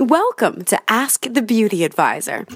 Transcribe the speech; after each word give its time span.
Welcome 0.00 0.64
to 0.64 0.80
Ask 0.90 1.26
the 1.30 1.42
Beauty 1.42 1.84
Advisor, 1.84 2.46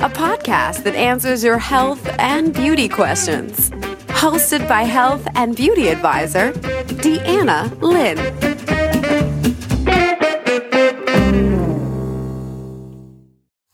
a 0.00 0.10
podcast 0.10 0.82
that 0.82 0.96
answers 0.96 1.44
your 1.44 1.58
health 1.58 2.04
and 2.18 2.52
beauty 2.52 2.88
questions. 2.88 3.70
Hosted 4.08 4.66
by 4.66 4.82
health 4.82 5.24
and 5.36 5.54
beauty 5.54 5.86
advisor, 5.86 6.50
Deanna 6.50 7.80
Lynn. 7.80 8.18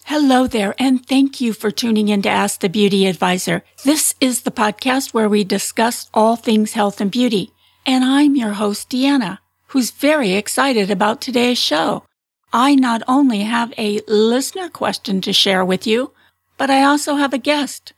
Hello 0.04 0.46
there, 0.46 0.74
and 0.78 1.06
thank 1.06 1.40
you 1.40 1.54
for 1.54 1.70
tuning 1.70 2.08
in 2.08 2.20
to 2.20 2.28
Ask 2.28 2.60
the 2.60 2.68
Beauty 2.68 3.06
Advisor. 3.06 3.64
This 3.82 4.14
is 4.20 4.42
the 4.42 4.50
podcast 4.50 5.14
where 5.14 5.30
we 5.30 5.42
discuss 5.42 6.10
all 6.12 6.36
things 6.36 6.74
health 6.74 7.00
and 7.00 7.10
beauty. 7.10 7.50
And 7.86 8.04
I'm 8.04 8.36
your 8.36 8.52
host, 8.52 8.90
Deanna, 8.90 9.38
who's 9.68 9.90
very 9.90 10.32
excited 10.32 10.90
about 10.90 11.22
today's 11.22 11.58
show. 11.58 12.05
I 12.52 12.74
not 12.74 13.02
only 13.08 13.40
have 13.40 13.72
a 13.76 14.00
listener 14.06 14.68
question 14.68 15.20
to 15.22 15.32
share 15.32 15.64
with 15.64 15.86
you, 15.86 16.12
but 16.56 16.70
I 16.70 16.82
also 16.82 17.16
have 17.16 17.34
a 17.34 17.38
guest. 17.38 17.92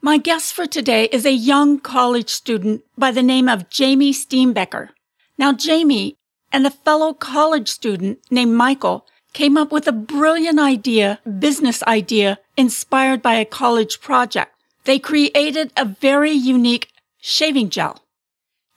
My 0.00 0.18
guest 0.18 0.52
for 0.52 0.66
today 0.66 1.06
is 1.06 1.26
a 1.26 1.32
young 1.32 1.80
college 1.80 2.28
student 2.30 2.82
by 2.96 3.10
the 3.10 3.22
name 3.22 3.48
of 3.48 3.68
Jamie 3.68 4.12
Steenbakker. 4.12 4.90
Now, 5.36 5.52
Jamie 5.52 6.16
and 6.52 6.66
a 6.66 6.70
fellow 6.70 7.12
college 7.12 7.68
student 7.68 8.18
named 8.30 8.54
Michael 8.54 9.06
came 9.32 9.56
up 9.56 9.72
with 9.72 9.88
a 9.88 9.92
brilliant 9.92 10.58
idea, 10.58 11.20
business 11.38 11.82
idea 11.84 12.38
inspired 12.56 13.22
by 13.22 13.34
a 13.34 13.44
college 13.44 14.00
project. 14.00 14.54
They 14.84 14.98
created 14.98 15.72
a 15.76 15.84
very 15.84 16.32
unique 16.32 16.88
shaving 17.20 17.70
gel. 17.70 18.02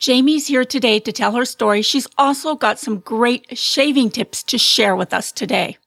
Jamie's 0.01 0.47
here 0.47 0.65
today 0.65 0.99
to 0.99 1.11
tell 1.11 1.33
her 1.33 1.45
story. 1.45 1.83
She's 1.83 2.07
also 2.17 2.55
got 2.55 2.79
some 2.79 2.97
great 2.97 3.55
shaving 3.55 4.09
tips 4.09 4.41
to 4.43 4.57
share 4.57 4.95
with 4.95 5.13
us 5.13 5.31
today. 5.31 5.77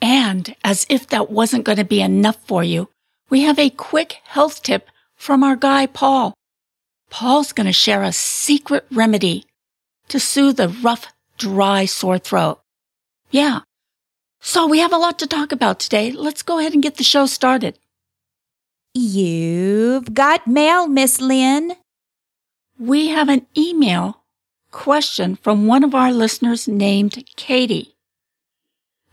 And 0.00 0.54
as 0.62 0.86
if 0.88 1.08
that 1.08 1.30
wasn't 1.30 1.64
going 1.64 1.78
to 1.78 1.84
be 1.84 2.00
enough 2.00 2.36
for 2.46 2.62
you, 2.62 2.90
we 3.28 3.42
have 3.42 3.58
a 3.58 3.70
quick 3.70 4.18
health 4.22 4.62
tip 4.62 4.88
from 5.16 5.42
our 5.42 5.56
guy, 5.56 5.86
Paul. 5.86 6.32
Paul's 7.10 7.52
going 7.52 7.66
to 7.66 7.72
share 7.72 8.04
a 8.04 8.12
secret 8.12 8.86
remedy 8.92 9.46
to 10.10 10.20
soothe 10.20 10.60
a 10.60 10.68
rough, 10.68 11.12
dry 11.36 11.86
sore 11.86 12.20
throat. 12.20 12.60
Yeah. 13.32 13.62
So 14.40 14.68
we 14.68 14.78
have 14.78 14.92
a 14.92 14.98
lot 14.98 15.18
to 15.18 15.26
talk 15.26 15.50
about 15.50 15.80
today. 15.80 16.12
Let's 16.12 16.42
go 16.42 16.60
ahead 16.60 16.72
and 16.72 16.82
get 16.84 16.98
the 16.98 17.02
show 17.02 17.26
started. 17.26 17.80
You've 18.94 20.14
got 20.14 20.46
mail, 20.46 20.86
Miss 20.86 21.20
Lynn 21.20 21.74
we 22.78 23.08
have 23.08 23.28
an 23.28 23.46
email 23.56 24.22
question 24.70 25.36
from 25.36 25.66
one 25.66 25.84
of 25.84 25.94
our 25.94 26.12
listeners 26.12 26.66
named 26.66 27.24
Katie. 27.36 27.94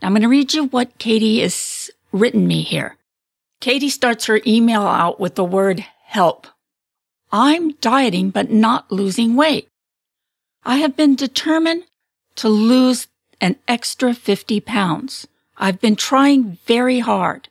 I'm 0.02 0.12
going 0.12 0.22
to 0.22 0.28
read 0.28 0.52
you 0.52 0.64
what 0.64 0.98
Katie 0.98 1.40
has 1.40 1.90
written 2.10 2.46
me 2.46 2.62
here. 2.62 2.96
Katie 3.60 3.88
starts 3.88 4.26
her 4.26 4.40
email 4.44 4.82
out 4.82 5.20
with 5.20 5.36
the 5.36 5.44
word 5.44 5.84
help. 6.04 6.48
I'm 7.30 7.72
dieting 7.74 8.30
but 8.30 8.50
not 8.50 8.90
losing 8.90 9.36
weight. 9.36 9.68
I 10.64 10.76
have 10.78 10.96
been 10.96 11.14
determined 11.14 11.84
to 12.36 12.48
lose 12.48 13.06
an 13.40 13.56
extra 13.68 14.12
50 14.12 14.60
pounds. 14.60 15.28
I've 15.56 15.80
been 15.80 15.96
trying 15.96 16.58
very 16.66 16.98
hard. 16.98 17.48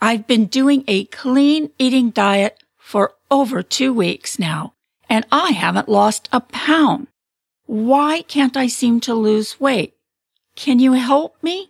I've 0.00 0.26
been 0.26 0.46
doing 0.46 0.84
a 0.88 1.04
clean 1.04 1.70
eating 1.78 2.10
diet 2.10 2.62
for 2.78 3.12
over 3.30 3.62
two 3.62 3.92
weeks 3.92 4.38
now 4.38 4.72
and 5.08 5.24
I 5.30 5.52
haven't 5.52 5.88
lost 5.88 6.28
a 6.32 6.40
pound. 6.40 7.08
Why 7.66 8.22
can't 8.22 8.56
I 8.56 8.66
seem 8.66 9.00
to 9.00 9.14
lose 9.14 9.60
weight? 9.60 9.94
Can 10.54 10.78
you 10.78 10.92
help 10.92 11.36
me? 11.42 11.68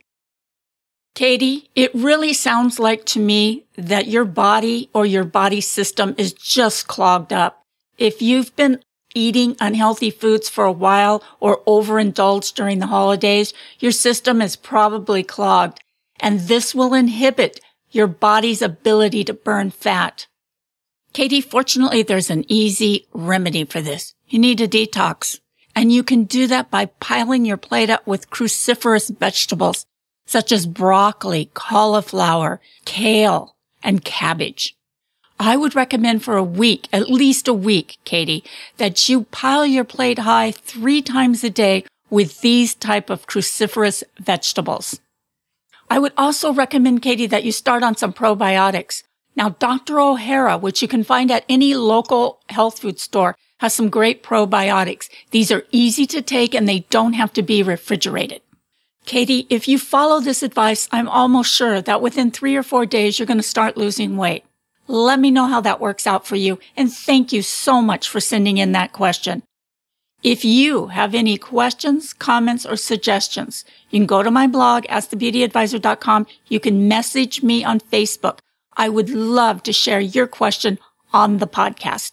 Katie, 1.15 1.70
it 1.75 1.95
really 1.95 2.34
sounds 2.34 2.78
like 2.78 3.06
to 3.06 3.19
me 3.19 3.65
that 3.77 4.06
your 4.06 4.27
body 4.27 4.91
or 4.93 5.06
your 5.06 5.25
body 5.25 5.62
system 5.62 6.15
is 6.19 6.34
just 6.34 6.87
clogged 6.87 7.33
up. 7.33 7.62
If 7.97 8.21
you've 8.21 8.55
been 8.55 8.83
eating 9.15 9.56
unhealthy 9.59 10.11
foods 10.11 10.50
for 10.50 10.65
a 10.66 10.72
while 10.72 11.22
or 11.41 11.62
overindulged 11.66 12.55
during 12.55 12.81
the 12.81 12.88
holidays, 12.88 13.55
your 13.78 13.93
system 13.93 14.43
is 14.43 14.56
probably 14.56 15.22
clogged 15.22 15.81
and 16.21 16.41
this 16.41 16.75
will 16.75 16.93
inhibit 16.93 17.61
your 17.91 18.06
body's 18.06 18.61
ability 18.61 19.25
to 19.25 19.32
burn 19.32 19.71
fat. 19.71 20.27
Katie, 21.16 21.41
fortunately, 21.41 22.03
there's 22.03 22.28
an 22.28 22.44
easy 22.47 23.06
remedy 23.15 23.65
for 23.65 23.81
this. 23.81 24.15
You 24.28 24.38
need 24.38 24.60
a 24.60 24.69
detox. 24.69 25.41
And 25.75 25.91
you 25.91 26.03
can 26.03 26.25
do 26.25 26.47
that 26.49 26.71
by 26.71 26.84
piling 27.00 27.47
your 27.47 27.56
plate 27.56 27.88
up 27.88 28.06
with 28.06 28.28
cruciferous 28.28 29.09
vegetables 29.19 29.87
such 30.26 30.53
as 30.53 30.66
broccoli, 30.66 31.49
cauliflower, 31.55 32.60
kale, 32.84 33.56
and 33.82 34.05
cabbage. 34.05 34.76
I 35.41 35.56
would 35.56 35.75
recommend 35.75 36.22
for 36.22 36.37
a 36.37 36.44
week, 36.44 36.87
at 36.93 37.09
least 37.09 37.49
a 37.49 37.55
week, 37.55 37.97
Katie, 38.05 38.44
that 38.76 39.09
you 39.09 39.25
pile 39.25 39.65
your 39.65 39.84
plate 39.84 40.19
high 40.19 40.50
three 40.50 41.00
times 41.00 41.43
a 41.43 41.49
day 41.49 41.87
with 42.10 42.43
these 42.43 42.75
type 42.75 43.09
of 43.09 43.26
cruciferous 43.26 44.03
vegetables. 44.19 45.00
I 45.88 45.99
would 45.99 46.12
also 46.19 46.53
recommend, 46.53 47.00
Katie, 47.00 47.26
that 47.28 47.44
you 47.44 47.53
start 47.53 47.82
on 47.82 47.97
some 47.97 48.12
probiotics. 48.12 49.03
Now, 49.37 49.51
Dr. 49.51 49.95
Ohhira, 49.95 50.59
which 50.59 50.81
you 50.81 50.89
can 50.89 51.05
find 51.05 51.31
at 51.31 51.45
any 51.49 51.75
local 51.75 52.41
health 52.49 52.79
food 52.79 52.99
store, 52.99 53.37
has 53.59 53.75
some 53.75 53.91
great 53.91 54.23
probiotics. 54.23 55.09
These 55.31 55.53
are 55.53 55.65
easy 55.71 56.07
to 56.07 56.23
take 56.23 56.55
and 56.55 56.69
they 56.69 56.81
don't 56.91 57.13
have 57.13 57.33
to 57.35 57.43
be 57.43 57.63
refrigerated. 57.63 58.41
Katie, 59.05 59.47
if 59.49 59.69
you 59.69 59.79
follow 59.79 60.21
this 60.21 60.43
advice, 60.43 60.89
I'm 60.91 61.09
almost 61.09 61.53
sure 61.53 61.81
that 61.81 62.03
within 62.03 62.31
three 62.31 62.57
or 62.57 62.63
four 62.63 62.87
days, 62.87 63.19
you're 63.19 63.27
going 63.27 63.37
to 63.39 63.43
start 63.43 63.77
losing 63.77 64.17
weight. 64.17 64.45
Let 64.89 65.21
me 65.21 65.31
know 65.31 65.47
how 65.47 65.61
that 65.61 65.81
works 65.81 66.07
out 66.07 66.27
for 66.27 66.37
you. 66.37 66.59
And 66.77 66.93
thank 66.93 67.33
you 67.33 67.43
so 67.43 67.81
much 67.83 68.09
for 68.09 68.21
sending 68.21 68.59
in 68.59 68.73
that 68.73 68.93
question. 68.93 69.43
If 70.23 70.45
you 70.45 70.89
have 70.89 71.15
any 71.15 71.39
questions, 71.39 72.13
comments, 72.13 72.67
or 72.67 72.77
suggestions, 72.77 73.65
you 73.91 74.01
can 74.01 74.07
go 74.07 74.23
to 74.23 74.31
my 74.31 74.47
blog, 74.47 74.85
askthebeautyadvisor.com. 74.85 76.27
You 76.49 76.59
can 76.59 76.89
message 76.89 77.43
me 77.43 77.65
on 77.65 77.81
Facebook. 77.81 78.39
I 78.78 78.91
would 78.91 79.09
love 79.09 79.62
to 79.62 79.72
share 79.72 80.00
your 80.00 80.26
question 80.26 80.78
on 81.12 81.38
the 81.38 81.47
podcast. 81.47 82.12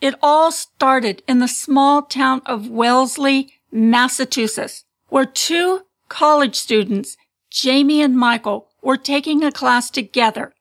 It 0.00 0.14
all 0.20 0.50
started 0.50 1.22
in 1.28 1.38
the 1.38 1.46
small 1.46 2.02
town 2.02 2.42
of 2.46 2.68
Wellesley, 2.68 3.52
Massachusetts, 3.70 4.84
where 5.10 5.26
two 5.26 5.82
college 6.08 6.56
students, 6.56 7.16
Jamie 7.50 8.00
and 8.00 8.16
Michael, 8.16 8.71
were 8.82 8.96
taking 8.96 9.42
a 9.44 9.52
class 9.52 9.90
together. 9.90 10.52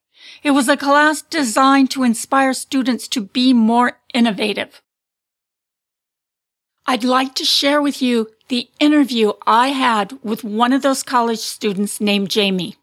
It 0.44 0.52
was 0.52 0.70
a 0.70 0.78
class 0.78 1.22
designed 1.22 1.90
to 1.92 2.04
inspire 2.04 2.54
students 2.54 3.08
to 3.09 3.22
be 3.22 3.54
more 3.54 4.00
innovative. 4.14 4.82
I'd 6.86 7.04
like 7.04 7.36
to 7.36 7.46
share 7.46 7.82
with 7.82 8.02
you 8.02 8.30
the 8.48 8.70
interview 8.80 9.34
I 9.46 9.70
had 9.70 10.18
with 10.24 10.44
one 10.44 10.74
of 10.74 10.82
those 10.82 11.04
college 11.04 11.40
students 11.40 12.02
named 12.02 12.30
Jamie. 12.30 12.76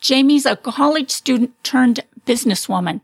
Jamie's 0.00 0.46
a 0.46 0.56
college 0.56 1.10
student 1.10 1.52
turned 1.62 2.00
businesswoman, 2.26 3.02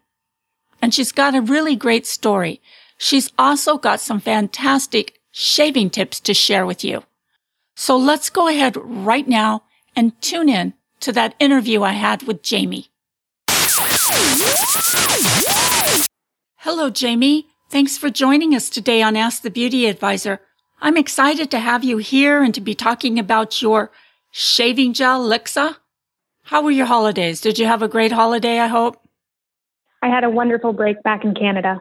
and 0.80 0.94
she's 0.94 1.12
got 1.12 1.34
a 1.34 1.42
really 1.42 1.76
great 1.76 2.06
story. 2.06 2.60
She's 2.96 3.30
also 3.38 3.76
got 3.76 4.00
some 4.00 4.20
fantastic 4.20 5.20
shaving 5.30 5.90
tips 5.90 6.20
to 6.20 6.32
share 6.32 6.64
with 6.64 6.82
you. 6.82 7.04
So 7.74 7.96
let's 7.96 8.30
go 8.30 8.48
ahead 8.48 8.76
right 8.76 9.28
now 9.28 9.64
and 9.94 10.18
tune 10.22 10.48
in 10.48 10.72
to 11.00 11.12
that 11.12 11.34
interview 11.38 11.82
I 11.82 11.92
had 11.92 12.22
with 12.24 12.42
Jamie. 12.42 12.88
Hello, 16.56 16.90
Jamie. 16.90 17.46
Thanks 17.70 17.98
for 17.98 18.10
joining 18.10 18.54
us 18.54 18.70
today 18.70 19.02
on 19.02 19.16
Ask 19.16 19.42
the 19.42 19.50
Beauty 19.50 19.86
Advisor. 19.86 20.40
I'm 20.80 20.96
excited 20.96 21.50
to 21.50 21.58
have 21.58 21.84
you 21.84 21.98
here 21.98 22.42
and 22.42 22.54
to 22.54 22.60
be 22.60 22.74
talking 22.74 23.18
about 23.18 23.62
your 23.62 23.90
shaving 24.30 24.92
gel, 24.92 25.26
Lixa. 25.26 25.76
How 26.44 26.62
were 26.62 26.70
your 26.70 26.86
holidays? 26.86 27.40
Did 27.40 27.58
you 27.58 27.66
have 27.66 27.82
a 27.82 27.88
great 27.88 28.12
holiday, 28.12 28.60
I 28.60 28.66
hope? 28.66 29.00
I 30.02 30.08
had 30.08 30.24
a 30.24 30.30
wonderful 30.30 30.72
break 30.72 31.02
back 31.02 31.24
in 31.24 31.34
Canada. 31.34 31.80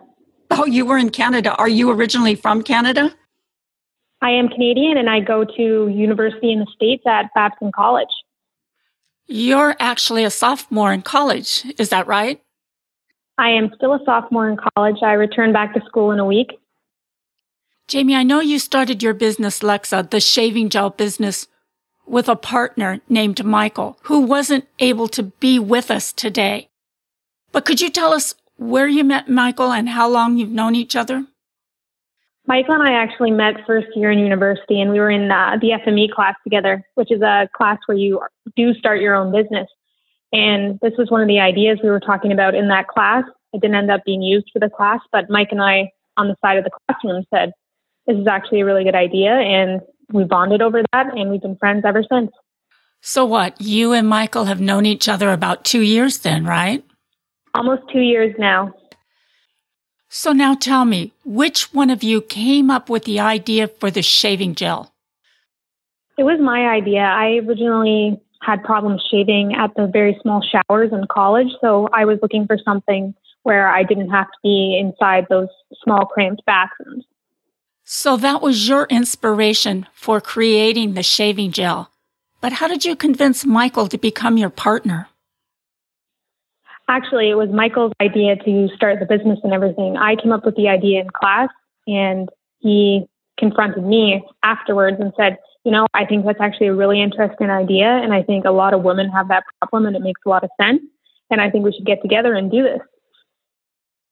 Oh, 0.49 0.65
you 0.65 0.85
were 0.85 0.97
in 0.97 1.09
Canada. 1.09 1.53
Are 1.55 1.69
you 1.69 1.91
originally 1.91 2.35
from 2.35 2.63
Canada? 2.63 3.13
I 4.21 4.31
am 4.31 4.47
Canadian 4.47 4.97
and 4.97 5.09
I 5.09 5.19
go 5.19 5.43
to 5.43 5.87
university 5.87 6.51
in 6.51 6.59
the 6.59 6.67
States 6.75 7.03
at 7.05 7.33
Babson 7.35 7.71
College. 7.75 8.09
You're 9.27 9.75
actually 9.79 10.23
a 10.23 10.29
sophomore 10.29 10.93
in 10.93 11.01
college, 11.01 11.65
is 11.79 11.89
that 11.89 12.07
right? 12.07 12.41
I 13.37 13.49
am 13.49 13.71
still 13.75 13.93
a 13.93 13.99
sophomore 14.05 14.49
in 14.49 14.57
college. 14.75 14.97
I 15.01 15.13
return 15.13 15.51
back 15.51 15.73
to 15.73 15.81
school 15.85 16.11
in 16.11 16.19
a 16.19 16.25
week. 16.25 16.51
Jamie, 17.87 18.15
I 18.15 18.23
know 18.23 18.39
you 18.39 18.59
started 18.59 19.03
your 19.03 19.13
business, 19.13 19.59
Lixa, 19.59 20.09
the 20.09 20.19
shaving 20.19 20.69
gel 20.69 20.89
business, 20.89 21.47
with 22.07 22.29
a 22.29 22.35
partner 22.35 23.01
named 23.09 23.43
Michael, 23.43 23.97
who 24.03 24.21
wasn't 24.21 24.67
able 24.79 25.07
to 25.09 25.23
be 25.23 25.59
with 25.59 25.89
us 25.91 26.13
today. 26.13 26.69
But 27.51 27.65
could 27.65 27.81
you 27.81 27.89
tell 27.89 28.13
us 28.13 28.35
where 28.57 28.87
you 28.87 29.03
met 29.03 29.27
Michael 29.27 29.71
and 29.71 29.89
how 29.89 30.07
long 30.07 30.37
you've 30.37 30.49
known 30.49 30.75
each 30.75 30.95
other? 30.95 31.25
Michael 32.47 32.75
and 32.75 32.83
I 32.83 32.93
actually 32.93 33.31
met 33.31 33.55
first 33.65 33.87
year 33.95 34.11
in 34.11 34.19
university, 34.19 34.79
and 34.79 34.91
we 34.91 34.99
were 34.99 35.09
in 35.09 35.31
uh, 35.31 35.57
the 35.59 35.71
FME 35.85 36.11
class 36.11 36.35
together, 36.43 36.83
which 36.93 37.11
is 37.11 37.21
a 37.21 37.49
class 37.55 37.79
where 37.87 37.97
you 37.97 38.21
do 38.55 38.73
start 38.75 39.01
your 39.01 39.15
own 39.15 39.31
business. 39.31 39.67
And 40.31 40.79
this 40.81 40.93
was 40.97 41.09
one 41.09 41.21
of 41.21 41.27
the 41.27 41.39
ideas 41.39 41.79
we 41.81 41.89
were 41.89 41.99
talking 41.99 42.31
about 42.31 42.53
in 42.53 42.67
that 42.67 42.87
class. 42.87 43.23
It 43.53 43.61
didn't 43.61 43.75
end 43.75 43.89
up 43.89 44.01
being 44.05 44.21
used 44.21 44.49
for 44.53 44.59
the 44.59 44.69
class, 44.69 44.99
but 45.11 45.29
Mike 45.29 45.47
and 45.51 45.61
I 45.61 45.91
on 46.17 46.27
the 46.27 46.35
side 46.41 46.57
of 46.57 46.63
the 46.63 46.71
classroom 46.87 47.23
said, 47.33 47.51
This 48.05 48.17
is 48.17 48.27
actually 48.27 48.61
a 48.61 48.65
really 48.65 48.83
good 48.83 48.95
idea. 48.95 49.31
And 49.31 49.81
we 50.11 50.23
bonded 50.23 50.61
over 50.61 50.83
that, 50.93 51.17
and 51.17 51.31
we've 51.31 51.41
been 51.41 51.57
friends 51.57 51.83
ever 51.85 52.03
since. 52.11 52.31
So, 53.01 53.25
what? 53.25 53.59
You 53.59 53.93
and 53.93 54.07
Michael 54.07 54.45
have 54.45 54.61
known 54.61 54.85
each 54.85 55.07
other 55.07 55.31
about 55.31 55.65
two 55.65 55.81
years 55.81 56.19
then, 56.19 56.45
right? 56.45 56.83
Almost 57.53 57.83
two 57.91 58.01
years 58.01 58.35
now. 58.37 58.73
So 60.17 60.31
now 60.31 60.55
tell 60.55 60.85
me, 60.85 61.11
which 61.25 61.73
one 61.73 61.89
of 61.89 62.01
you 62.01 62.21
came 62.21 62.71
up 62.71 62.89
with 62.89 63.03
the 63.03 63.19
idea 63.19 63.67
for 63.67 63.91
the 63.91 64.01
shaving 64.01 64.55
gel? 64.55 64.93
It 66.17 66.23
was 66.23 66.39
my 66.39 66.67
idea. 66.67 67.01
I 67.01 67.41
originally 67.45 68.21
had 68.41 68.63
problems 68.63 69.05
shaving 69.11 69.55
at 69.55 69.75
the 69.75 69.87
very 69.87 70.17
small 70.21 70.41
showers 70.41 70.93
in 70.93 71.05
college, 71.11 71.49
so 71.59 71.89
I 71.91 72.05
was 72.05 72.19
looking 72.21 72.47
for 72.47 72.57
something 72.57 73.13
where 73.43 73.67
I 73.67 73.83
didn't 73.83 74.09
have 74.09 74.27
to 74.27 74.37
be 74.41 74.79
inside 74.79 75.27
those 75.29 75.49
small 75.83 76.05
cramped 76.05 76.45
bathrooms. 76.45 77.03
So 77.83 78.15
that 78.15 78.41
was 78.41 78.69
your 78.69 78.85
inspiration 78.85 79.85
for 79.93 80.21
creating 80.21 80.93
the 80.93 81.03
shaving 81.03 81.51
gel. 81.51 81.91
But 82.39 82.53
how 82.53 82.69
did 82.69 82.85
you 82.85 82.95
convince 82.95 83.45
Michael 83.45 83.89
to 83.89 83.97
become 83.97 84.37
your 84.37 84.49
partner? 84.49 85.09
Actually, 86.87 87.29
it 87.29 87.35
was 87.35 87.49
Michael's 87.49 87.93
idea 87.99 88.35
to 88.35 88.69
start 88.75 88.99
the 88.99 89.05
business 89.05 89.39
and 89.43 89.53
everything. 89.53 89.97
I 89.97 90.15
came 90.15 90.31
up 90.31 90.45
with 90.45 90.55
the 90.55 90.67
idea 90.67 91.01
in 91.01 91.09
class 91.09 91.49
and 91.87 92.29
he 92.59 93.05
confronted 93.39 93.83
me 93.83 94.23
afterwards 94.43 94.97
and 94.99 95.11
said, 95.17 95.37
you 95.63 95.71
know, 95.71 95.87
I 95.95 96.05
think 96.05 96.25
that's 96.25 96.39
actually 96.39 96.67
a 96.67 96.75
really 96.75 97.01
interesting 97.01 97.49
idea. 97.49 97.87
And 97.87 98.13
I 98.13 98.21
think 98.21 98.45
a 98.45 98.51
lot 98.51 98.73
of 98.73 98.83
women 98.83 99.09
have 99.09 99.29
that 99.29 99.43
problem 99.59 99.87
and 99.87 99.95
it 99.95 100.01
makes 100.03 100.21
a 100.25 100.29
lot 100.29 100.43
of 100.43 100.51
sense. 100.61 100.81
And 101.31 101.41
I 101.41 101.49
think 101.49 101.65
we 101.65 101.73
should 101.73 101.87
get 101.87 102.03
together 102.03 102.35
and 102.35 102.51
do 102.51 102.61
this. 102.61 102.81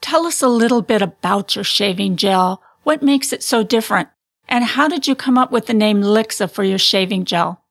Tell 0.01 0.25
us 0.25 0.41
a 0.41 0.47
little 0.47 0.81
bit 0.81 1.01
about 1.01 1.55
your 1.55 1.63
shaving 1.63 2.15
gel. 2.15 2.61
What 2.81 3.03
makes 3.03 3.31
it 3.31 3.43
so 3.43 3.63
different? 3.63 4.09
And 4.49 4.63
how 4.65 4.87
did 4.87 5.07
you 5.07 5.15
come 5.15 5.37
up 5.37 5.51
with 5.51 5.67
the 5.67 5.73
name 5.73 6.01
Lixa 6.01 6.51
for 6.51 6.63
your 6.63 6.79
shaving 6.79 7.23
gel? 7.23 7.63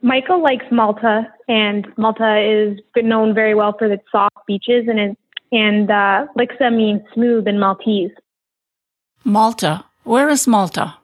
Michael 0.00 0.42
likes 0.42 0.64
Malta, 0.70 1.26
and 1.48 1.86
Malta 1.96 2.38
is 2.40 2.78
known 2.96 3.34
very 3.34 3.54
well 3.54 3.74
for 3.78 3.86
its 3.92 4.04
soft 4.10 4.36
beaches, 4.46 4.86
and 4.88 4.98
it, 4.98 5.18
and 5.52 5.90
uh, 5.90 6.26
Lixa 6.38 6.74
means 6.74 7.02
smooth 7.12 7.46
in 7.46 7.58
Maltese. 7.58 8.12
Malta. 9.24 9.84
Where 10.04 10.28
is 10.28 10.46
Malta? 10.46 10.94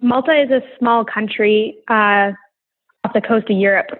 Malta 0.00 0.32
is 0.42 0.50
a 0.50 0.60
small 0.78 1.04
country 1.04 1.76
uh, 1.88 2.32
off 3.04 3.12
the 3.14 3.20
coast 3.20 3.50
of 3.50 3.56
Europe. 3.56 3.90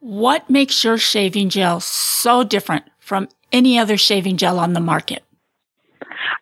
What 0.00 0.48
makes 0.48 0.84
your 0.84 0.98
shaving 0.98 1.48
gel 1.48 1.80
so 1.80 2.44
different 2.44 2.84
from 3.00 3.28
any 3.52 3.78
other 3.78 3.96
shaving 3.96 4.36
gel 4.36 4.58
on 4.58 4.72
the 4.72 4.80
market? 4.80 5.22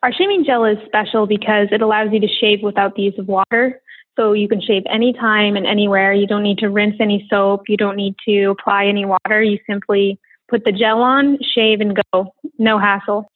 Our 0.03 0.12
shaving 0.12 0.44
gel 0.44 0.65
is 0.65 0.79
special 0.85 1.26
because 1.26 1.69
it 1.70 1.81
allows 1.81 2.08
you 2.12 2.20
to 2.20 2.29
shave 2.29 2.61
without 2.62 2.97
the 2.97 3.03
use 3.03 3.19
of 3.19 3.29
water. 3.29 3.81
So 4.17 4.32
you 4.32 4.49
can 4.49 4.61
shave 4.61 4.82
anytime 4.91 5.56
and 5.56 5.67
anywhere. 5.67 6.12
You 6.12 6.26
don't 6.26 6.43
need 6.43 6.59
to 6.59 6.69
rinse 6.69 6.97
any 7.00 7.26
soap. 7.31 7.62
You 7.69 7.76
don't 7.76 7.97
need 7.97 8.14
to 8.26 8.47
apply 8.47 8.87
any 8.87 9.05
water. 9.05 9.43
You 9.43 9.59
simply 9.67 10.19
put 10.49 10.64
the 10.64 10.73
gel 10.73 11.00
on, 11.00 11.38
shave, 11.55 11.81
and 11.81 11.99
go. 12.12 12.35
No 12.59 12.79
hassle. 12.79 13.31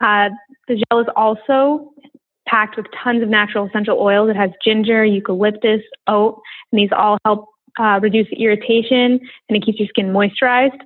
Uh, 0.00 0.30
the 0.68 0.82
gel 0.90 1.00
is 1.00 1.06
also 1.16 1.92
packed 2.46 2.76
with 2.76 2.86
tons 3.02 3.22
of 3.22 3.28
natural 3.28 3.66
essential 3.66 3.98
oils. 3.98 4.30
It 4.30 4.36
has 4.36 4.50
ginger, 4.62 5.04
eucalyptus, 5.04 5.82
oat, 6.06 6.40
and 6.72 6.78
these 6.78 6.90
all 6.96 7.18
help 7.24 7.46
uh, 7.78 8.00
reduce 8.02 8.26
irritation 8.32 9.20
and 9.48 9.56
it 9.56 9.64
keeps 9.64 9.78
your 9.78 9.88
skin 9.88 10.12
moisturized. 10.12 10.80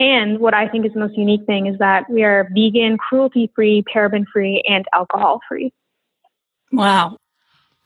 And 0.00 0.40
what 0.40 0.54
I 0.54 0.68
think 0.68 0.84
is 0.84 0.92
the 0.92 1.00
most 1.00 1.16
unique 1.16 1.46
thing 1.46 1.66
is 1.66 1.78
that 1.78 2.10
we 2.10 2.24
are 2.24 2.48
vegan, 2.54 2.98
cruelty 2.98 3.50
free, 3.54 3.84
paraben 3.94 4.24
free, 4.32 4.62
and 4.68 4.84
alcohol 4.92 5.40
free. 5.48 5.72
Wow. 6.72 7.18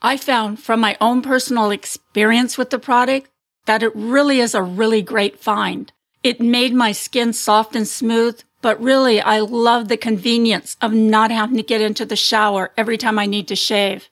I 0.03 0.17
found 0.17 0.61
from 0.61 0.81
my 0.81 0.97
own 1.01 1.23
personal 1.23 1.71
experience 1.71 2.59
with 2.59 2.71
the 2.71 2.79
product 2.79 3.31
that 3.67 3.83
it 3.83 3.95
really 3.95 4.41
is 4.41 4.55
a 4.55 4.63
really 4.63 5.03
great 5.03 5.39
find. 5.41 5.93
It 6.23 6.41
made 6.41 6.75
my 6.75 6.93
skin 6.93 7.33
soft 7.33 7.75
and 7.77 7.87
smooth, 7.87 8.41
but 8.63 8.81
really 8.81 9.21
I 9.21 9.41
love 9.41 9.89
the 9.89 9.97
convenience 9.97 10.77
of 10.81 10.93
not 10.93 11.31
having 11.31 11.57
to 11.57 11.63
get 11.63 11.81
into 11.81 12.05
the 12.05 12.17
shower 12.17 12.73
every 12.77 12.99
time 12.99 13.19
I 13.19 13.27
need 13.27 13.49
to 13.49 13.57
shave, 13.57 14.09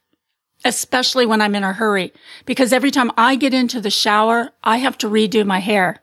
especially 0.64 1.26
when 1.26 1.40
I'm 1.40 1.54
in 1.54 1.64
a 1.64 1.72
hurry, 1.72 2.12
because 2.44 2.72
every 2.72 2.90
time 2.90 3.10
I 3.16 3.36
get 3.36 3.54
into 3.54 3.80
the 3.80 3.90
shower, 3.90 4.50
I 4.62 4.78
have 4.78 4.98
to 4.98 5.08
redo 5.08 5.44
my 5.44 5.58
hair. 5.58 6.00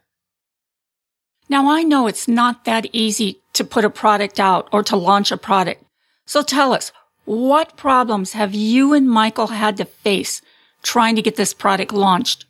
Now 1.50 1.69
I 1.69 1.83
know 1.83 2.07
it's 2.07 2.28
not 2.28 2.66
that 2.66 2.88
easy 2.94 3.42
to 3.54 3.63
put 3.63 3.83
a 3.83 3.89
product 3.89 4.39
out 4.39 4.69
or 4.72 4.83
to 4.83 4.95
launch 4.95 5.31
a 5.31 5.38
product. 5.38 5.83
So 6.25 6.42
tell 6.42 6.72
us, 6.72 6.92
what 7.25 7.77
problems 7.77 8.33
have 8.33 8.53
you 8.53 8.94
and 8.94 9.09
Michael 9.09 9.47
had 9.47 9.77
to 9.77 9.85
face 9.85 10.41
trying 10.83 11.15
to 11.15 11.21
get 11.21 11.35
this 11.35 11.53
product 11.53 11.94
launched? 11.94 12.45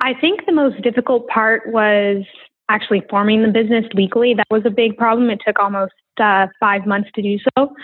I 0.00 0.14
think 0.14 0.44
the 0.46 0.52
most 0.52 0.82
difficult 0.82 1.26
part 1.28 1.72
was 1.72 2.24
actually 2.68 3.02
forming 3.08 3.42
the 3.42 3.48
business 3.48 3.84
legally. 3.94 4.34
That 4.34 4.46
was 4.50 4.62
a 4.66 4.70
big 4.70 4.96
problem. 4.96 5.30
It 5.30 5.40
took 5.46 5.58
almost 5.58 5.94
uh, 6.18 6.48
five 6.60 6.86
months 6.86 7.08
to 7.14 7.22
do 7.22 7.38
so, 7.56 7.74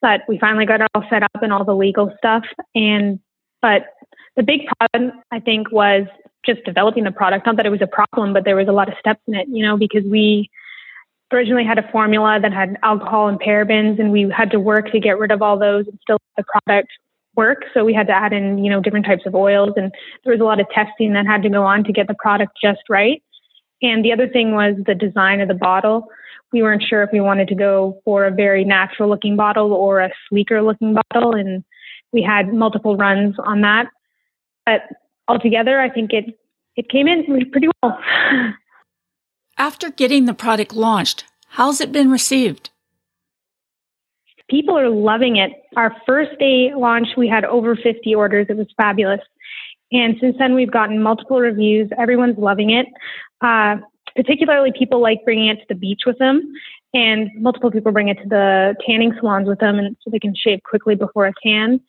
but 0.00 0.22
we 0.28 0.38
finally 0.38 0.64
got 0.64 0.80
it 0.80 0.88
all 0.94 1.04
set 1.10 1.22
up 1.22 1.42
and 1.42 1.52
all 1.52 1.64
the 1.64 1.74
legal 1.74 2.12
stuff. 2.18 2.44
And 2.74 3.20
but 3.60 3.86
the 4.36 4.42
big 4.42 4.60
problem 4.78 5.12
I 5.30 5.40
think 5.40 5.70
was 5.72 6.06
just 6.46 6.64
developing 6.64 7.04
the 7.04 7.10
product. 7.10 7.44
Not 7.44 7.56
that 7.56 7.66
it 7.66 7.70
was 7.70 7.82
a 7.82 7.86
problem, 7.86 8.32
but 8.32 8.44
there 8.44 8.56
was 8.56 8.68
a 8.68 8.72
lot 8.72 8.88
of 8.88 8.94
steps 8.98 9.20
in 9.26 9.34
it. 9.34 9.48
You 9.48 9.66
know, 9.66 9.76
because 9.76 10.04
we 10.04 10.48
originally 11.32 11.64
had 11.64 11.78
a 11.78 11.88
formula 11.90 12.38
that 12.40 12.52
had 12.52 12.76
alcohol 12.82 13.28
and 13.28 13.40
parabens, 13.40 13.98
and 13.98 14.12
we 14.12 14.32
had 14.34 14.50
to 14.50 14.60
work 14.60 14.90
to 14.92 15.00
get 15.00 15.18
rid 15.18 15.30
of 15.30 15.42
all 15.42 15.58
those 15.58 15.86
and 15.86 15.98
still 16.02 16.18
the 16.36 16.44
product 16.44 16.90
work. 17.36 17.64
So 17.74 17.84
we 17.84 17.94
had 17.94 18.06
to 18.08 18.12
add 18.12 18.32
in, 18.32 18.58
you 18.64 18.70
know, 18.70 18.80
different 18.80 19.06
types 19.06 19.24
of 19.26 19.34
oils, 19.34 19.72
and 19.76 19.92
there 20.24 20.32
was 20.32 20.40
a 20.40 20.44
lot 20.44 20.60
of 20.60 20.66
testing 20.70 21.12
that 21.12 21.26
had 21.26 21.42
to 21.42 21.48
go 21.48 21.64
on 21.64 21.84
to 21.84 21.92
get 21.92 22.08
the 22.08 22.14
product 22.14 22.52
just 22.62 22.80
right. 22.88 23.22
And 23.80 24.04
the 24.04 24.12
other 24.12 24.28
thing 24.28 24.52
was 24.52 24.74
the 24.86 24.94
design 24.94 25.40
of 25.40 25.48
the 25.48 25.54
bottle. 25.54 26.08
We 26.52 26.62
weren't 26.62 26.82
sure 26.82 27.02
if 27.02 27.10
we 27.12 27.20
wanted 27.20 27.48
to 27.48 27.54
go 27.54 28.00
for 28.04 28.24
a 28.24 28.30
very 28.30 28.64
natural 28.64 29.08
looking 29.08 29.36
bottle 29.36 29.72
or 29.72 30.00
a 30.00 30.10
sleeker 30.28 30.62
looking 30.62 30.96
bottle, 31.12 31.34
and 31.34 31.62
we 32.12 32.22
had 32.22 32.52
multiple 32.52 32.96
runs 32.96 33.36
on 33.38 33.60
that. 33.60 33.86
But 34.66 34.82
altogether, 35.28 35.80
I 35.80 35.90
think 35.90 36.12
it 36.12 36.38
it 36.76 36.88
came 36.88 37.08
in 37.08 37.24
pretty 37.50 37.68
well. 37.82 37.98
After 39.58 39.90
getting 39.90 40.26
the 40.26 40.34
product 40.34 40.72
launched, 40.72 41.24
how's 41.48 41.80
it 41.80 41.90
been 41.90 42.12
received? 42.12 42.70
People 44.48 44.78
are 44.78 44.88
loving 44.88 45.36
it. 45.36 45.50
Our 45.76 45.96
first 46.06 46.38
day 46.38 46.70
launch, 46.76 47.08
we 47.16 47.28
had 47.28 47.44
over 47.44 47.74
50 47.74 48.14
orders. 48.14 48.46
It 48.48 48.56
was 48.56 48.68
fabulous. 48.76 49.20
And 49.90 50.14
since 50.20 50.36
then, 50.38 50.54
we've 50.54 50.70
gotten 50.70 51.02
multiple 51.02 51.40
reviews. 51.40 51.90
Everyone's 51.98 52.38
loving 52.38 52.70
it. 52.70 52.86
Uh, 53.40 53.78
particularly, 54.14 54.72
people 54.78 55.02
like 55.02 55.24
bringing 55.24 55.48
it 55.48 55.56
to 55.56 55.64
the 55.68 55.74
beach 55.74 56.02
with 56.06 56.18
them. 56.18 56.52
And 56.94 57.28
multiple 57.34 57.72
people 57.72 57.90
bring 57.90 58.08
it 58.08 58.18
to 58.22 58.28
the 58.28 58.76
tanning 58.86 59.12
salons 59.20 59.48
with 59.48 59.58
them 59.58 59.80
and 59.80 59.96
so 60.02 60.10
they 60.10 60.20
can 60.20 60.34
shave 60.36 60.60
quickly 60.62 60.94
before 60.94 61.26
a 61.26 61.32
tan. 61.42 61.80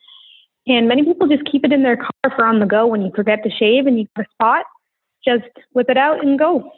And 0.65 0.87
many 0.87 1.03
people 1.05 1.27
just 1.27 1.45
keep 1.49 1.63
it 1.63 1.71
in 1.71 1.83
their 1.83 1.97
car 1.97 2.35
for 2.35 2.45
on 2.45 2.59
the 2.59 2.65
go 2.65 2.87
when 2.87 3.03
you 3.03 3.11
forget 3.15 3.43
to 3.43 3.49
shave 3.51 3.85
and 3.85 3.99
you 3.99 4.07
have 4.15 4.25
a 4.25 4.29
spot. 4.33 4.65
Just 5.23 5.45
whip 5.73 5.89
it 5.89 5.97
out 5.97 6.25
and 6.25 6.39
go. 6.39 6.71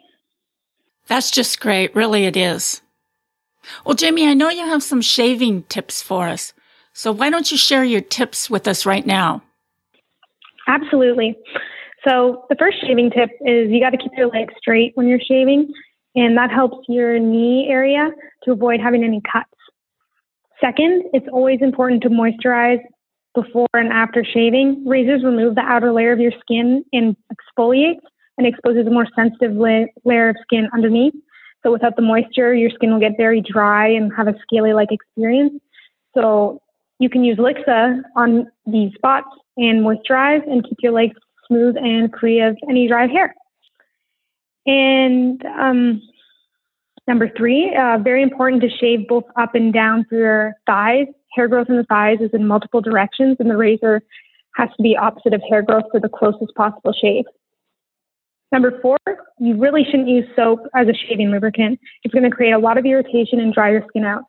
That's 1.12 1.30
just 1.30 1.60
great. 1.60 1.94
Really, 1.94 2.24
it 2.24 2.38
is. 2.38 2.82
Well, 3.86 3.96
Jamie, 3.96 4.30
I 4.30 4.34
know 4.34 4.50
you 4.50 4.66
have 4.66 4.82
some 4.82 5.02
shaving 5.02 5.64
tips 5.64 6.02
for 6.02 6.30
us. 6.30 6.54
So 6.94 7.12
why 7.12 7.30
don't 7.30 7.52
you 7.52 7.58
share 7.58 7.84
your 7.84 8.00
tips 8.00 8.50
with 8.50 8.66
us 8.66 8.86
right 8.86 9.06
now? 9.06 9.44
Absolutely. 10.70 11.36
So 12.08 12.46
the 12.48 12.56
first 12.58 12.78
shaving 12.80 13.12
tip 13.12 13.30
is 13.42 13.70
you 13.70 13.82
got 13.82 13.90
to 13.90 13.98
keep 13.98 14.14
your 14.16 14.28
legs 14.28 14.54
straight 14.58 14.94
when 14.96 15.10
you're 15.10 15.20
shaving, 15.20 15.74
and 16.16 16.38
that 16.38 16.50
helps 16.50 16.88
your 16.88 17.20
knee 17.20 17.68
area 17.70 18.12
to 18.46 18.54
avoid 18.54 18.80
having 18.80 19.04
any 19.04 19.20
cuts. 19.30 19.52
Second, 20.62 21.10
it's 21.12 21.28
always 21.34 21.60
important 21.62 22.04
to 22.04 22.10
moisturize 22.10 22.80
before 23.36 23.68
and 23.74 23.92
after 23.92 24.24
shaving. 24.24 24.86
Razors 24.88 25.26
remove 25.26 25.56
the 25.56 25.62
outer 25.62 25.92
layer 25.92 26.14
of 26.14 26.20
your 26.20 26.32
skin 26.40 26.86
and 26.94 27.18
exfoliate 27.34 28.00
and 28.38 28.48
exposes 28.48 28.88
a 28.88 28.90
more 28.90 29.08
sensitive 29.16 29.54
la- 29.54 29.86
layer 30.06 30.30
of 30.30 30.36
skin 30.42 30.70
underneath. 30.74 31.14
So 31.64 31.72
without 31.72 31.96
the 31.96 32.02
moisture, 32.02 32.54
your 32.54 32.72
skin 32.72 32.92
will 32.92 33.00
get 33.00 33.14
very 33.18 33.42
dry 33.42 33.88
and 33.88 34.12
have 34.16 34.28
a 34.28 34.36
scaly 34.42 34.74
like 34.74 34.90
experience. 34.92 35.54
So 36.16 36.62
you 37.00 37.10
can 37.10 37.24
use 37.24 37.38
Lixa 37.38 38.02
on 38.16 38.48
these 38.66 38.94
spots 38.96 39.28
and 39.58 39.86
moisturize 39.86 40.44
and 40.50 40.64
keep 40.64 40.78
your 40.82 40.92
legs 40.92 41.16
smooth 41.48 41.76
and 41.78 42.12
free 42.20 42.42
of 42.42 42.58
any 42.70 42.88
dry 42.88 43.08
hair. 43.08 43.36
And 44.66 45.44
um, 45.46 46.02
number 47.08 47.30
three, 47.36 47.76
uh, 47.76 47.98
very 47.98 48.24
important 48.24 48.62
to 48.64 48.70
shave 48.70 49.08
both 49.08 49.26
up 49.40 49.56
and 49.56 49.74
down 49.74 50.06
through 50.06 50.20
your 50.20 50.54
thighs. 50.66 51.08
Hair 51.36 51.48
growth 51.48 51.70
in 51.70 51.78
the 51.78 51.86
thighs 51.86 52.20
is 52.22 52.30
in 52.34 52.46
multiple 52.46 52.82
directions, 52.82 53.38
and 53.40 53.50
the 53.50 53.58
razor 53.58 54.02
has 54.56 54.70
to 54.78 54.84
be 54.84 54.98
opposite 54.98 55.34
of 55.34 55.42
hair 55.50 55.62
growth 55.62 55.86
for 55.92 56.00
the 56.00 56.10
closest 56.10 56.54
possible 56.56 56.94
shave. 56.94 57.26
Number 58.52 58.80
four, 58.82 58.98
you 59.40 59.58
really 59.58 59.84
shouldn't 59.86 60.10
use 60.10 60.26
soap 60.36 60.60
as 60.76 60.88
a 60.88 60.94
shaving 60.94 61.32
lubricant. 61.32 61.80
It's 62.04 62.14
going 62.14 62.30
to 62.30 62.36
create 62.36 62.52
a 62.52 62.60
lot 62.60 62.78
of 62.78 62.86
irritation 62.86 63.40
and 63.40 63.54
dry 63.54 63.72
your 63.72 63.84
skin 63.88 64.04
out. 64.04 64.24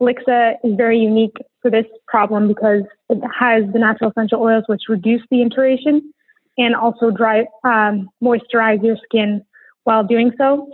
Lixa 0.00 0.54
is 0.64 0.74
very 0.76 0.98
unique 0.98 1.36
for 1.62 1.70
this 1.70 1.86
problem 2.06 2.48
because 2.48 2.82
it 3.08 3.18
has 3.38 3.64
the 3.72 3.78
natural 3.78 4.10
essential 4.10 4.40
oils 4.40 4.64
which 4.66 4.82
reduce 4.88 5.22
the 5.30 5.42
iteration 5.42 6.12
and 6.58 6.74
also 6.74 7.10
dry 7.10 7.44
um, 7.64 8.08
moisturize 8.22 8.82
your 8.82 8.96
skin 9.04 9.42
while 9.84 10.04
doing 10.04 10.32
so. 10.38 10.68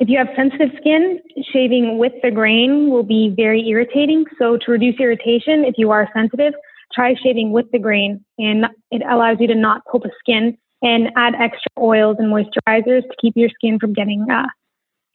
If 0.00 0.08
you 0.08 0.18
have 0.18 0.28
sensitive 0.36 0.70
skin, 0.80 1.20
shaving 1.52 1.98
with 1.98 2.12
the 2.22 2.30
grain 2.30 2.90
will 2.90 3.04
be 3.04 3.32
very 3.36 3.66
irritating. 3.68 4.24
So 4.38 4.58
to 4.58 4.72
reduce 4.72 4.98
irritation, 4.98 5.64
if 5.64 5.74
you 5.78 5.90
are 5.92 6.08
sensitive, 6.12 6.54
try 6.92 7.14
shaving 7.22 7.52
with 7.52 7.66
the 7.72 7.78
grain 7.78 8.24
and 8.38 8.66
it 8.90 9.02
allows 9.08 9.38
you 9.40 9.46
to 9.48 9.54
not 9.54 9.82
pull 9.90 10.00
the 10.00 10.10
skin 10.18 10.56
and 10.84 11.10
add 11.16 11.34
extra 11.34 11.70
oils 11.78 12.16
and 12.20 12.30
moisturizers 12.30 13.02
to 13.02 13.14
keep 13.20 13.32
your 13.36 13.48
skin 13.48 13.78
from 13.80 13.94
getting 13.94 14.26
uh, 14.30 14.46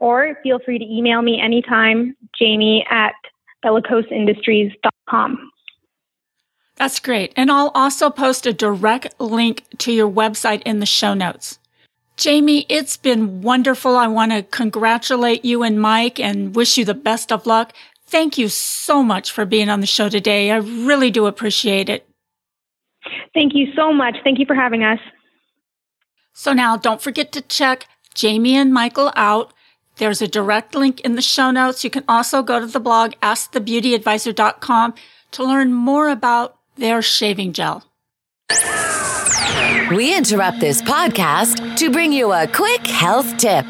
Or 0.00 0.36
feel 0.42 0.58
free 0.58 0.80
to 0.80 0.84
email 0.84 1.22
me 1.22 1.40
anytime, 1.40 2.16
jamie 2.36 2.84
at 2.90 3.14
bellicosindustries.com. 3.64 5.50
That's 6.80 6.98
great. 6.98 7.34
And 7.36 7.50
I'll 7.50 7.72
also 7.74 8.08
post 8.08 8.46
a 8.46 8.54
direct 8.54 9.20
link 9.20 9.64
to 9.80 9.92
your 9.92 10.10
website 10.10 10.62
in 10.62 10.80
the 10.80 10.86
show 10.86 11.12
notes. 11.12 11.58
Jamie, 12.16 12.64
it's 12.70 12.96
been 12.96 13.42
wonderful. 13.42 13.96
I 13.96 14.06
want 14.06 14.32
to 14.32 14.42
congratulate 14.44 15.44
you 15.44 15.62
and 15.62 15.78
Mike 15.78 16.18
and 16.18 16.56
wish 16.56 16.78
you 16.78 16.86
the 16.86 16.94
best 16.94 17.32
of 17.32 17.46
luck. 17.46 17.74
Thank 18.06 18.38
you 18.38 18.48
so 18.48 19.02
much 19.02 19.30
for 19.30 19.44
being 19.44 19.68
on 19.68 19.82
the 19.82 19.86
show 19.86 20.08
today. 20.08 20.50
I 20.50 20.56
really 20.56 21.10
do 21.10 21.26
appreciate 21.26 21.90
it. 21.90 22.08
Thank 23.34 23.54
you 23.54 23.74
so 23.76 23.92
much. 23.92 24.16
Thank 24.24 24.38
you 24.38 24.46
for 24.46 24.54
having 24.54 24.82
us. 24.82 25.00
So 26.32 26.54
now 26.54 26.78
don't 26.78 27.02
forget 27.02 27.30
to 27.32 27.42
check 27.42 27.88
Jamie 28.14 28.56
and 28.56 28.72
Michael 28.72 29.12
out. 29.16 29.52
There's 29.96 30.22
a 30.22 30.28
direct 30.28 30.74
link 30.74 31.00
in 31.00 31.14
the 31.14 31.20
show 31.20 31.50
notes. 31.50 31.84
You 31.84 31.90
can 31.90 32.04
also 32.08 32.42
go 32.42 32.58
to 32.58 32.66
the 32.66 32.80
blog 32.80 33.12
askthebeautyadvisor.com 33.22 34.94
to 35.32 35.44
learn 35.44 35.74
more 35.74 36.08
about 36.08 36.56
their 36.80 37.02
shaving 37.02 37.52
gel. 37.52 37.84
We 39.90 40.16
interrupt 40.16 40.60
this 40.60 40.82
podcast 40.82 41.76
to 41.76 41.90
bring 41.90 42.12
you 42.12 42.32
a 42.32 42.46
quick 42.46 42.86
health 42.86 43.36
tip. 43.36 43.66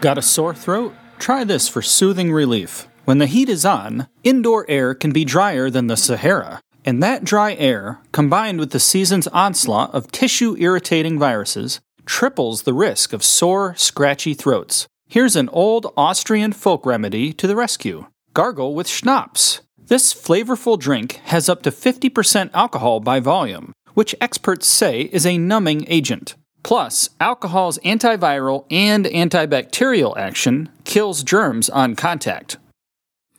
Got 0.00 0.18
a 0.18 0.22
sore 0.22 0.54
throat? 0.54 0.94
Try 1.18 1.44
this 1.44 1.68
for 1.68 1.82
soothing 1.82 2.32
relief. 2.32 2.86
When 3.04 3.18
the 3.18 3.26
heat 3.26 3.48
is 3.48 3.64
on, 3.64 4.08
indoor 4.22 4.66
air 4.68 4.94
can 4.94 5.12
be 5.12 5.24
drier 5.24 5.70
than 5.70 5.86
the 5.86 5.96
Sahara. 5.96 6.60
And 6.84 7.02
that 7.02 7.24
dry 7.24 7.54
air, 7.54 8.00
combined 8.12 8.60
with 8.60 8.70
the 8.70 8.80
season's 8.80 9.26
onslaught 9.28 9.94
of 9.94 10.12
tissue 10.12 10.54
irritating 10.58 11.18
viruses, 11.18 11.80
triples 12.04 12.62
the 12.62 12.74
risk 12.74 13.12
of 13.12 13.22
sore, 13.22 13.74
scratchy 13.76 14.34
throats. 14.34 14.86
Here's 15.08 15.36
an 15.36 15.48
old 15.48 15.92
Austrian 15.96 16.52
folk 16.52 16.84
remedy 16.84 17.32
to 17.32 17.46
the 17.46 17.56
rescue 17.56 18.06
gargle 18.34 18.74
with 18.74 18.88
schnapps. 18.88 19.60
This 19.86 20.14
flavorful 20.14 20.78
drink 20.78 21.20
has 21.24 21.48
up 21.48 21.62
to 21.62 21.70
50% 21.70 22.50
alcohol 22.54 23.00
by 23.00 23.20
volume, 23.20 23.72
which 23.92 24.14
experts 24.18 24.66
say 24.66 25.02
is 25.02 25.26
a 25.26 25.36
numbing 25.36 25.84
agent. 25.88 26.36
Plus, 26.62 27.10
alcohol's 27.20 27.78
antiviral 27.80 28.64
and 28.70 29.04
antibacterial 29.04 30.16
action 30.16 30.70
kills 30.84 31.22
germs 31.22 31.68
on 31.68 31.94
contact. 31.96 32.56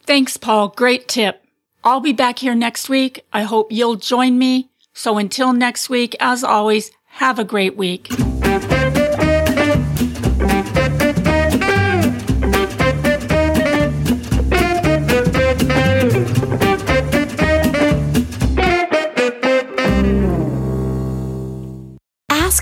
Thanks, 0.03 0.37
Paul. 0.37 0.67
Great 0.67 1.07
tip. 1.07 1.43
I'll 1.83 1.99
be 1.99 2.13
back 2.13 2.37
here 2.37 2.53
next 2.53 2.89
week. 2.89 3.25
I 3.33 3.41
hope 3.41 3.71
you'll 3.71 3.95
join 3.95 4.37
me. 4.37 4.69
So 4.93 5.17
until 5.17 5.51
next 5.51 5.89
week, 5.89 6.15
as 6.19 6.43
always, 6.43 6.91
have 7.05 7.39
a 7.39 7.43
great 7.43 7.75
week. 7.75 8.07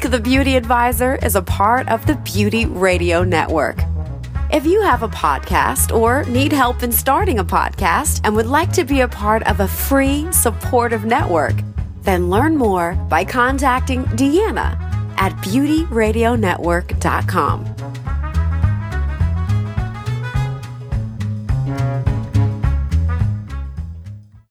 The 0.02 0.20
Beauty 0.20 0.56
Advisor 0.56 1.16
is 1.24 1.36
a 1.36 1.42
part 1.42 1.88
of 1.88 2.06
the 2.06 2.16
Beauty 2.16 2.66
Radio 2.66 3.24
Network. 3.24 3.78
If 4.52 4.66
you 4.66 4.82
have 4.82 5.04
a 5.04 5.08
podcast 5.08 5.96
or 5.96 6.24
need 6.26 6.52
help 6.52 6.84
in 6.84 6.92
starting 6.92 7.40
a 7.40 7.46
podcast 7.46 8.22
and 8.24 8.36
would 8.36 8.48
like 8.48 8.72
to 8.74 8.84
be 8.84 9.02
a 9.02 9.08
part 9.08 9.44
of 9.44 9.60
a 9.60 9.68
free, 9.68 10.32
supportive 10.32 11.06
network, 11.06 11.54
then 12.02 12.30
learn 12.30 12.58
more 12.58 12.96
by 13.10 13.24
contacting 13.24 14.04
Deanna 14.06 14.76
at 15.18 15.32
beautyradionetwork.com. 15.44 17.83